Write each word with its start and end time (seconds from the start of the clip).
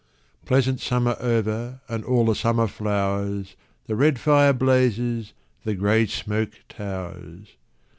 Pleasant 0.47 0.79
summer 0.79 1.15
over 1.19 1.79
And 1.87 2.03
all 2.03 2.25
the 2.25 2.33
summer 2.33 2.65
flowers, 2.65 3.55
The 3.85 3.95
red 3.95 4.17
fire 4.19 4.51
blazes, 4.51 5.33
The 5.63 5.75
grey 5.75 6.07
smoke 6.07 6.53
towers. 6.67 7.49